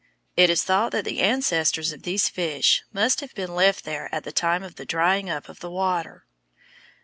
[0.35, 4.23] It is thought that the ancestors of these fish must have been left there at
[4.23, 6.25] the time of the drying up of the water.